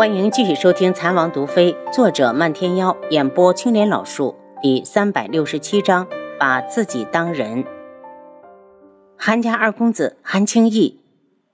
[0.00, 6.06] 欢迎继续收听《残王毒妃》，作者漫天妖，演播青莲老树，第三百六十七章：
[6.38, 7.66] 把自己当人。
[9.18, 11.02] 韩家二公子韩青义，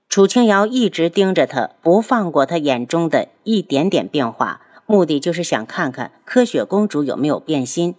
[0.07, 7.95] 楚青瑶一直盯着他，不放过他眼中的一点点变化，目的就是想看看柯雪公主有没有变心。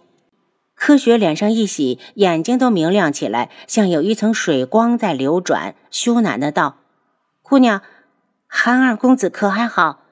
[0.73, 6.77] 柯雪脸上一喜，眼睛都明亮起来，像有一层水光在流转，羞赧的道
[7.43, 7.83] ：“姑娘，
[8.47, 10.05] 韩二公子可还好？”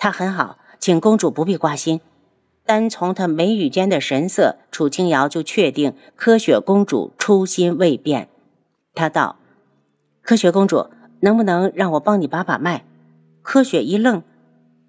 [0.00, 2.00] 他很好，请公主不必挂心。
[2.64, 8.28] 单从他眉宇间的神色，楚清瑶就确定柯雪公主初心未变。
[8.94, 9.36] 他道
[10.22, 10.88] ：“柯雪公主，
[11.20, 12.84] 能不能让我帮你把把脉？”
[13.42, 14.22] 柯雪一愣：“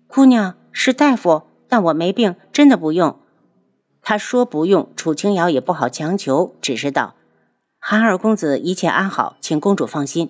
[0.08, 3.18] 姑娘是大夫，但我没病，真的不用。”
[4.04, 7.16] 他说不用，楚清瑶也不好强求，只是道
[7.80, 10.30] ：“韩二公子一切安好，请公主放心。”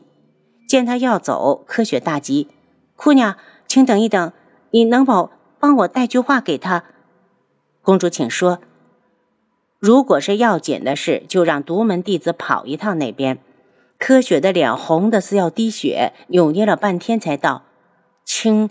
[0.69, 2.47] 见他要走，柯雪大急
[2.95, 3.35] ：“姑娘，
[3.67, 4.31] 请等一等。”
[4.71, 6.83] 你能否帮我带句话给他？
[7.81, 8.59] 公主，请说。
[9.79, 13.39] 如果是要紧的事，就让独门弟子跑一趟那边。
[13.97, 17.63] 柯雪的脸红的似要滴血，扭捏了半天才道
[18.23, 18.69] ：“请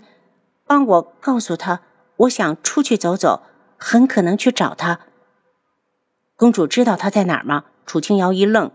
[0.65, 1.81] 帮我告诉他，
[2.17, 3.41] 我想出去走走，
[3.77, 5.01] 很可能去找他。”
[6.37, 7.65] 公主知道他在哪儿吗？
[7.85, 8.71] 楚清瑶一愣：“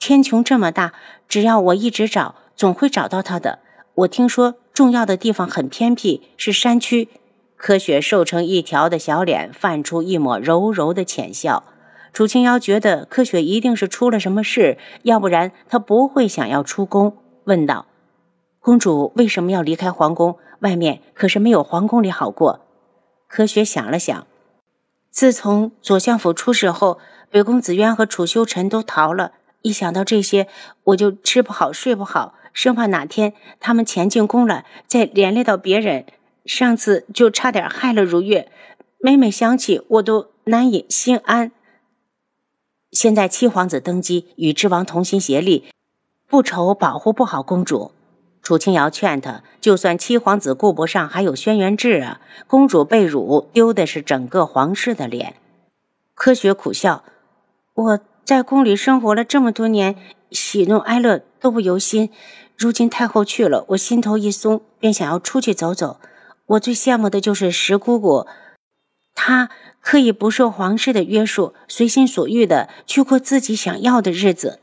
[0.00, 0.92] 天穹这么大，
[1.28, 3.60] 只要我一直找，总会找到他的。
[3.94, 7.08] 我听说。”重要的地方很偏僻，是山区。
[7.56, 11.62] 柯雪瘦成一条的小脸泛出一抹柔柔的浅笑。
[12.12, 17.18] 楚清瑶觉得柯雪一定是出了什么事，要不然她不会想要出宫。
[17.44, 17.86] 问道
[18.58, 20.38] ：“公主为什么要离开皇宫？
[20.60, 22.66] 外面可是没有皇宫里好过。”
[23.28, 24.26] 柯雪想了想，
[25.10, 26.98] 自从左相府出事后，
[27.30, 29.32] 北宫子渊和楚修臣都逃了。
[29.62, 30.48] 一想到这些，
[30.84, 32.34] 我就吃不好睡不好。
[32.52, 36.06] 生怕哪天他们钱进宫了，再连累到别人。
[36.44, 38.50] 上次就差点害了如月，
[38.98, 41.52] 每每想起我都难以心安。
[42.90, 45.66] 现在七皇子登基，与之王同心协力，
[46.26, 47.92] 不愁保护不好公主。
[48.42, 52.20] 楚清瑶劝他，就算七皇子顾不上，还有轩辕志啊。
[52.48, 55.36] 公主被辱，丢的是整个皇室的脸。
[56.14, 57.04] 科学苦笑，
[57.74, 59.94] 我在宫里生活了这么多年。
[60.30, 62.10] 喜怒哀乐都不由心，
[62.60, 65.98] 如今太后去了，我心头一松，便想要出去走走。
[66.44, 68.26] 我最羡慕的就是石姑姑，
[69.14, 69.48] 她
[69.80, 74.60] 可以不受皇室的约束，随心所欲的去过自己想要的日子。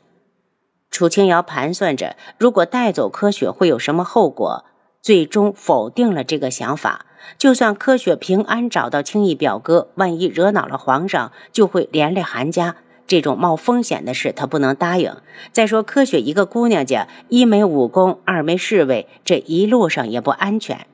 [0.91, 4.66] 楚清瑶盘算着，如果带走柯雪会有什么后果，
[5.02, 7.08] 最终否定了这个想法。
[7.40, 12.75] 就算柯雪平安找到青逸表哥，万一惹恼了皇上，就会连累韩家。
[13.07, 15.16] 这种冒风险的事，他不能答应。
[15.51, 20.85] 再说，柯雪一个姑娘家，一没武功，二没侍卫，这一路上也不安全。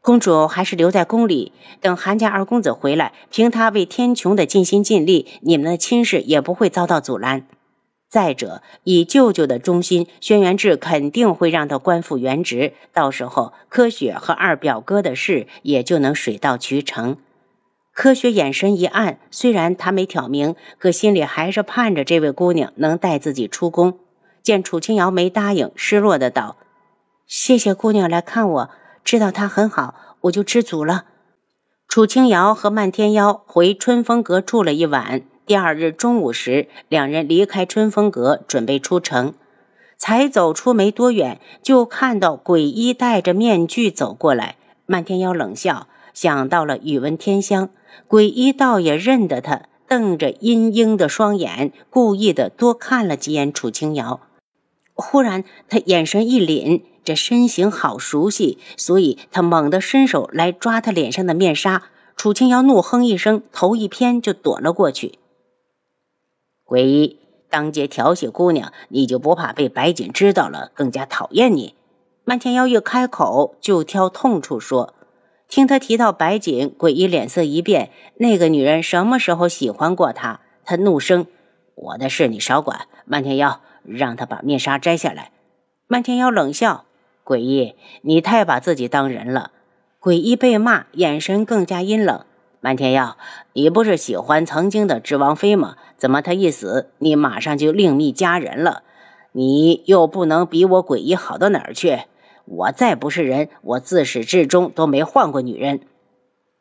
[0.00, 1.50] 公主还是留在宫里，
[1.80, 7.44] 等韩家二公子回来，凭他为天穹的尽心尽力，你们的亲事也不会遭到阻拦。
[8.08, 17.16] 再者，以舅舅的忠心，轩辕志肯定会让他官复原职，到时候柯雪和二表哥的事也就能水到渠成。
[17.96, 23.98] 科学眼神一暗，虽然他没挑明，可心里还是盼着这位姑娘能带自己出宫。
[24.42, 26.56] 见楚清瑶没答应，失落的道
[27.26, 28.70] ：“谢谢姑娘来看我，
[29.02, 31.06] 知道她很好，我就知足了。”
[31.88, 35.22] 楚清瑶和漫天妖回春风阁住了一晚。
[35.46, 39.32] 第二日中午时，两人离开春风阁，准备出城。
[39.96, 44.56] 才走出没多远，就看到鬼医戴着面具走过来。
[44.84, 45.88] 漫天妖冷笑。
[46.16, 47.68] 想到了宇文天香，
[48.08, 54.20] 鬼医倒也认得他，瞪着阴阴的双眼，故意的多看了几眼楚清瑶。
[54.94, 61.82] 忽然，他眼神一凛，这身形好熟悉，所以他猛地伸手来抓他脸上的面纱。
[62.16, 65.18] 楚清瑶怒哼一声，头一偏就躲了过去。
[66.64, 67.18] 鬼医
[67.50, 71.74] 当街调戏姑娘，你就不怕被白锦知道了，更加讨厌你？
[72.24, 74.94] 漫天妖一开口就挑痛处说。
[75.48, 77.90] 听他提到白锦，鬼医脸色一变。
[78.16, 80.40] 那个女人什么时候喜欢过他？
[80.64, 81.26] 他怒声
[81.76, 85.30] ：“我的事你少管。”漫天妖，让他把面纱摘下来。
[85.86, 86.84] 漫天妖冷笑
[87.22, 89.52] ：“鬼医，你太把自己当人了。”
[90.00, 92.24] 鬼医被骂，眼神更加阴冷。
[92.60, 93.16] 漫天妖，
[93.52, 95.76] 你不是喜欢曾经的智王妃吗？
[95.96, 98.82] 怎么她一死，你马上就另觅佳人了？
[99.32, 102.00] 你又不能比我鬼医好到哪儿去？
[102.46, 105.80] 我再不是人，我自始至终都没换过女人。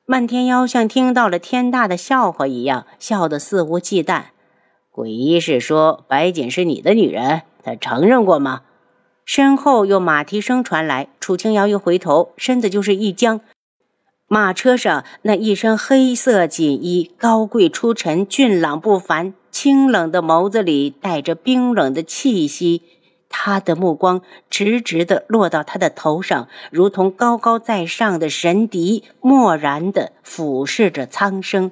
[0.05, 4.25] 漫天妖像听到了天大的笑话一样，笑得肆无忌惮。
[4.91, 8.61] 鬼医是说白锦是你的女人，他承认过吗？
[9.25, 13.41] 身后有马蹄声传来，楚清瑶一回头，身子就是一僵。
[14.27, 22.81] 马车上那一身黑色锦衣，高贵出尘，俊朗不凡，清冷的眸子里带着冰冷的气息。
[23.29, 31.71] 他的目光直直地落到他的头上，如同高高在上的神敌，漠然地俯视着苍生。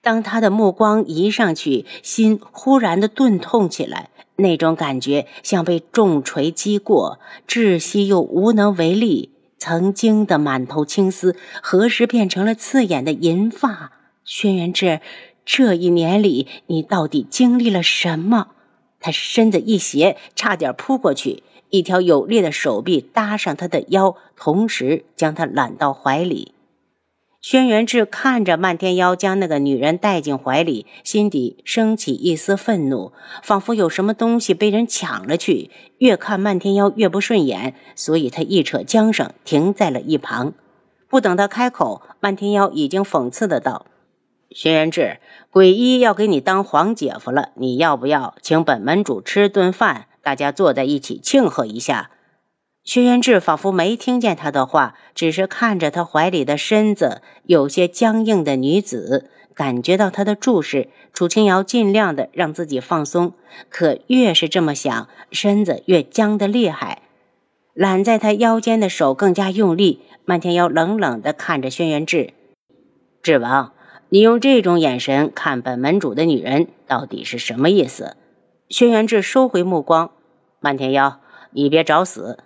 [0.00, 9.30] 当他的目光移上去，心忽然的钝痛起来，那种感觉像被重锤击过，窒息又无能为力。
[9.58, 13.92] 曾经的满头青丝，何时变成了刺眼的银发？
[14.24, 15.00] 轩辕志，
[15.44, 18.48] 这一年里你到底经历了什么？
[19.02, 26.54] 他身子一斜，差点扑过去，一条有力的手臂搭上他的腰，同时将他揽到怀里。
[27.40, 33.10] 轩辕志看着漫天妖将那个女人带进怀里，心底升起一丝愤怒，
[33.42, 35.68] 仿佛有什么东西被人抢了去。
[35.98, 40.54] 越看漫天妖越不顺眼，所以他一扯缰绳，停在了一旁。
[41.08, 43.86] 不等他开口，漫天妖已经讽刺的道
[44.54, 45.18] ：“轩辕志，
[45.50, 52.10] 鬼医要给你当皇姐夫了，你要不要请本门主吃顿饭，大家坐在一起庆贺一下？”
[52.84, 60.88] 轩辕志仿佛没听见他的话，只是看着他怀里的身子有些僵硬的女子，感觉到他的注视。
[61.12, 63.34] 楚清瑶尽量的让自己放松，
[63.68, 67.02] 可越是这么想，身子越僵得厉害。
[67.74, 70.00] 揽在他腰间的手更加用力。
[70.24, 72.32] 漫天妖冷冷的看着轩辕志
[73.22, 73.72] ：“志王，
[74.12, 78.18] 你用这种眼神看本门主的女人，到底是什么意思？”
[78.68, 80.10] 轩辕志收回目光
[80.60, 81.20] ：“漫天妖，
[81.52, 82.40] 你别找死。”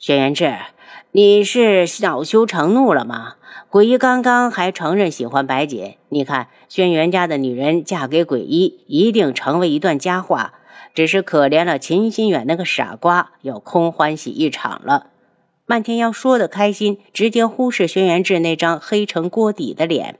[0.00, 0.52] 轩辕志，
[1.12, 3.36] 你是恼羞成怒了吗？
[3.70, 10.54] 鬼医刚刚还承认喜欢白姐，你看轩辕家的女人嫁给鬼医，一定成为一段佳话。
[10.92, 15.10] 只是可怜了秦心远那个傻瓜，要空欢喜一场了。
[15.66, 20.18] 漫天妖说的开心，直接忽视轩辕志那张黑成锅底的脸。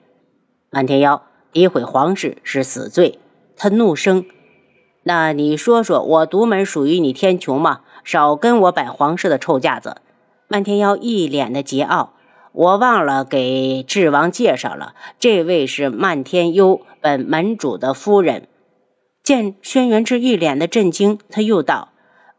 [0.70, 1.22] 漫天妖
[1.52, 3.18] 诋毁皇室是死罪，
[3.56, 4.26] 他怒声
[5.04, 9.96] ：“那你说说，我独门属于你天穹吗？”少跟我摆皇室的臭架子！
[10.46, 12.10] 漫天妖一脸的桀骜。
[12.52, 18.48] 我忘了给智王介绍了，这位是漫天幽，本门主的夫人。
[19.22, 21.88] 见轩辕志一脸的震惊，他又道：“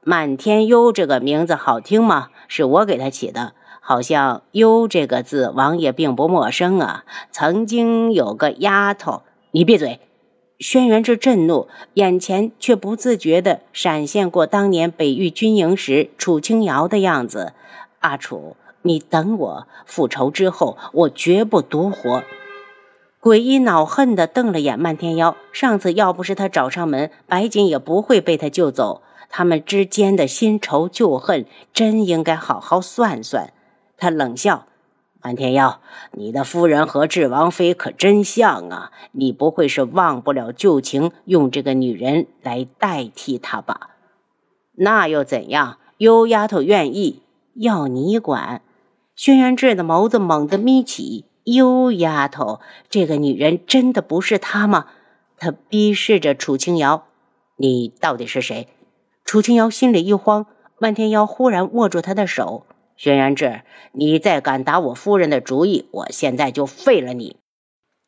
[0.02, 2.30] 漫天幽这个名字好听吗？
[2.48, 3.54] 是我给他起的，
[3.90, 7.06] 好像幽这个字，王爷并不陌生啊。
[7.32, 10.02] 曾经有个丫头，你闭嘴。”
[10.60, 17.54] 轩辕志震怒，眼前却不自觉地闪现过当年北域军营时楚清瑶的样子。
[18.00, 22.24] 阿楚，你等我，复仇之后，我绝不独活。
[23.22, 29.02] 鬼医恼恨地瞪了眼漫天妖，上次要不是他找上门，白锦也不会被他救走。
[29.30, 33.54] 他们之间的新仇旧恨，真应该好好算算。
[33.98, 34.68] 他冷笑。
[35.20, 38.92] 漫天妖，你的夫人和智王妃可真像啊！
[39.12, 43.90] 你不会是忘不了旧情，用这个女人来代替她吧？
[44.74, 45.80] 那又怎样？
[45.98, 47.24] 幽丫头愿意，
[47.56, 48.62] 要你管？
[49.16, 51.26] 轩辕志的眸子猛地眯起。
[51.44, 54.86] 幽丫头，这个女人真的不是她吗？
[55.38, 57.06] 他逼视着楚清瑶
[57.58, 58.68] ：“你到底是谁？”
[59.26, 60.46] 楚清瑶心里一慌，
[60.78, 62.66] 漫天妖忽然握住她的手。
[62.98, 63.62] 轩辕志，
[63.92, 67.38] 你再敢打我夫人的主意，我现在就废了你！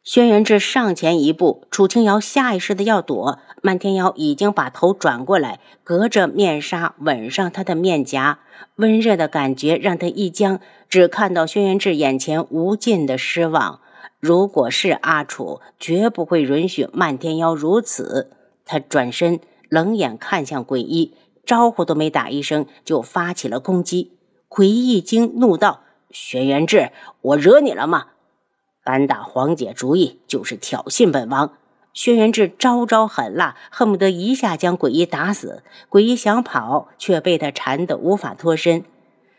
[0.04, 8.40] 轩辕志上前一步，楚清瑶下意识的要躲，漫天妖已经把头转过来，隔着面纱吻上他的面颊，
[8.78, 13.82] 温热的感觉让他一僵，只看到轩辕志眼前无尽的失望。
[14.20, 18.32] 如果是阿楚，绝不会允许漫天妖如此。
[18.66, 21.14] 他转身，冷眼看向鬼医，
[21.46, 24.19] 招呼都没打一声，就发起了攻击。
[24.50, 26.92] 鬼医一惊，怒道：“轩辕志，
[27.22, 28.08] 我惹你了吗？
[28.84, 31.54] 敢打皇姐主意，就是挑衅本王！”
[31.94, 35.62] 轩辕志招招狠辣，恨不得一下将鬼医打死。
[35.88, 38.84] 鬼医想跑，却被他缠得无法脱身。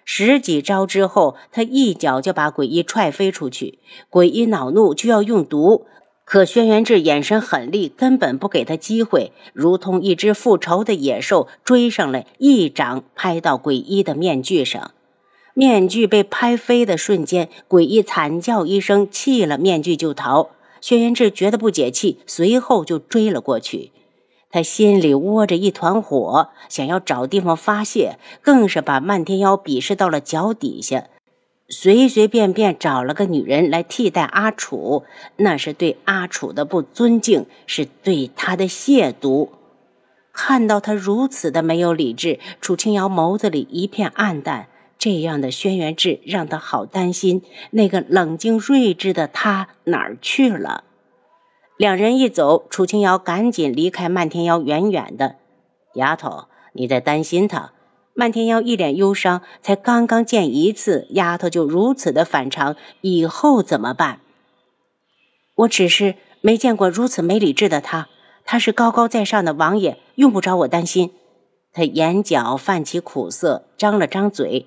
[0.04, 3.80] 十几招之后，他一脚就把鬼医踹飞出去。
[4.08, 5.86] 鬼医恼怒，就要用毒。
[6.24, 14.92] 可轩辕志眼神狠厉，根本不给他机会，如同一只复仇的野兽追上来，一掌拍到鬼医的面具上。
[15.60, 20.48] 面具被拍飞的瞬间，诡异惨叫一声，弃了面具就逃。
[20.80, 23.92] 轩辕志觉得不解气，随后就追了过去。
[24.50, 31.08] 他心里窝着一团火，想要找地方发泄，更是把漫天妖鄙视到了脚底下。
[31.68, 35.04] 随随便便找了个女人来替代阿楚，
[35.36, 39.50] 那是对阿楚的不尊敬，是对他的亵渎。
[40.32, 44.68] 看到他如此的没有理智，楚清瑶眸子里一片暗淡。
[45.00, 50.84] 这样的轩辕志让他好担心，那个冷静睿智的他哪儿去了？
[51.78, 55.36] 两人一走，楚清瑶赶紧离开漫天妖，远远的。
[55.94, 57.72] 丫头，你在担心他？
[58.12, 64.20] 漫天妖一脸忧伤，才刚刚见一次，丫头就如此的反常，以后怎么办？
[65.54, 68.08] 我只是没见过如此没理智的他。
[68.44, 71.12] 他是高高在上的王爷，用不着我担心。
[71.72, 74.66] 他眼角泛起苦涩，张了张嘴。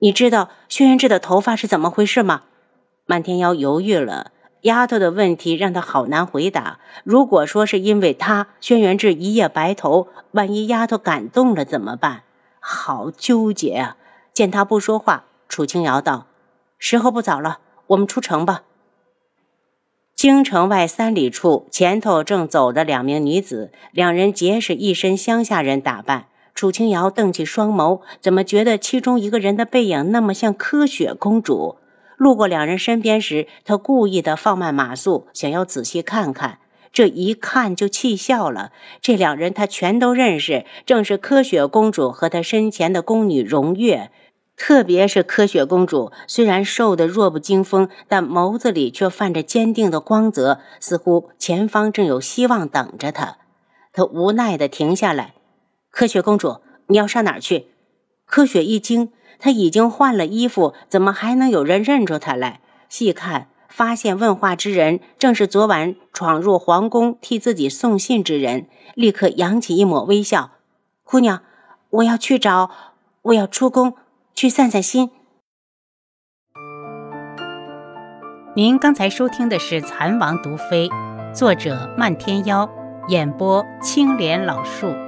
[0.00, 2.42] 你知道轩辕志的头发是怎么回事吗？
[3.06, 4.32] 漫天妖犹豫了。
[4.62, 6.80] 丫头的问题让他好难回答。
[7.04, 12.22] 如果说是因为他轩辕志一夜白头，万一丫头感动了怎么办？
[12.60, 13.96] 好纠结啊！
[14.32, 16.26] 见他不说话，楚清瑶道
[16.78, 18.62] ：“时候不早了，我们出城吧。”
[20.14, 26.26] 京城外三里处，前头正走着两名女子，两人皆是一身乡下人打扮。
[26.58, 31.76] 楚清瑶瞪起双眸，怎么觉得其中一个人的背影那么像柯雪公主？
[32.16, 36.58] 路过两人身边时，他故意的放慢马速，想要仔细看看。
[36.92, 38.72] 这一看就气笑了。
[39.00, 44.10] 这两人他全都认识，正是柯雪公主和她身前的宫女荣月。
[44.56, 53.36] 特别是柯雪公主，虽然瘦得弱不禁风，但眸子里却泛着坚定的光泽，似乎前方正有希望等着她。
[53.92, 55.34] 她无奈地停下来
[55.90, 57.68] ：“科学公主，你要上哪儿去？”
[58.26, 59.12] 科学一惊。
[59.40, 62.60] 他已经换了衣服，怎么还能有人认出他来？
[62.88, 70.50] 细看，发现问话之人正是昨晚闯入皇宫替自己送信之人，立刻扬起一抹微笑
[71.04, 71.42] ：“姑娘，
[71.90, 72.68] 我要去找，
[73.22, 73.94] 我要出宫
[74.34, 75.12] 去散散心。”
[78.56, 80.88] 您刚才收听的是《蚕王毒妃》，
[81.32, 82.68] 作者漫天妖，
[83.06, 85.07] 演播青莲老树。